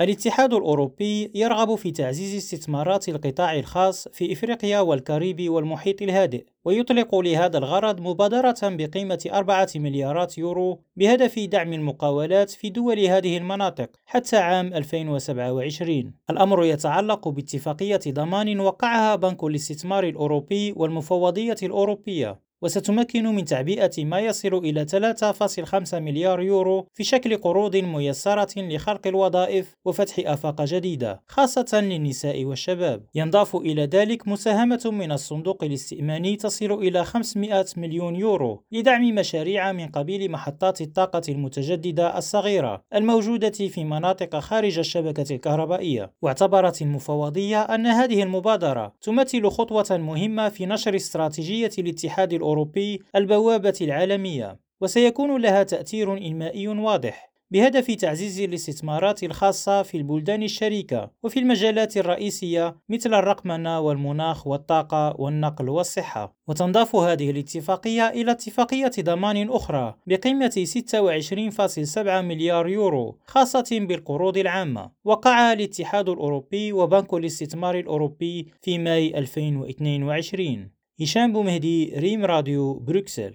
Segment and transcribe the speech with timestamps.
[0.00, 7.58] الاتحاد الأوروبي يرغب في تعزيز استثمارات القطاع الخاص في إفريقيا والكاريبي والمحيط الهادئ ويطلق لهذا
[7.58, 14.74] الغرض مبادرة بقيمة أربعة مليارات يورو بهدف دعم المقاولات في دول هذه المناطق حتى عام
[14.74, 22.40] 2027 الأمر يتعلق باتفاقية ضمان وقعها بنك الاستثمار الأوروبي والمفوضية الأوروبية.
[22.64, 29.74] وستمكن من تعبئة ما يصل إلى 3.5 مليار يورو في شكل قروض ميسرة لخلق الوظائف
[29.84, 33.04] وفتح آفاق جديدة خاصة للنساء والشباب.
[33.14, 39.86] ينضاف إلى ذلك مساهمة من الصندوق الاستئماني تصل إلى 500 مليون يورو لدعم مشاريع من
[39.86, 46.12] قبيل محطات الطاقة المتجددة الصغيرة الموجودة في مناطق خارج الشبكة الكهربائية.
[46.22, 53.74] واعتبرت المفوضية أن هذه المبادرة تمثل خطوة مهمة في نشر استراتيجية الاتحاد الأوروبي الأوروبي البوابة
[53.80, 61.96] العالمية وسيكون لها تأثير إنمائي واضح بهدف تعزيز الاستثمارات الخاصة في البلدان الشريكة وفي المجالات
[61.96, 66.36] الرئيسية مثل الرقمنة والمناخ والطاقة والنقل والصحة.
[66.48, 74.90] وتنضاف هذه الاتفاقية إلى اتفاقية ضمان أخرى بقيمة 26.7 مليار يورو خاصة بالقروض العامة.
[75.04, 83.32] وقعها الاتحاد الأوروبي وبنك الاستثمار الأوروبي في ماي 2022 هشام بومهدی ریم رادیو بروکسل